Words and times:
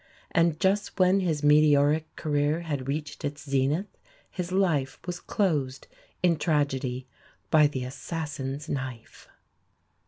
And 0.31 0.59
just 0.59 0.97
when 0.97 1.19
his 1.19 1.43
meteoric 1.43 2.15
career 2.15 2.61
had 2.61 2.87
reached 2.87 3.23
its 3.23 3.47
zenith, 3.47 3.99
his 4.31 4.51
life 4.51 4.97
was 5.05 5.19
closed 5.19 5.85
in 6.23 6.37
tragedy 6.37 7.05
by 7.51 7.67
the 7.67 7.83
assassin's 7.83 8.67
knife. 8.67 9.29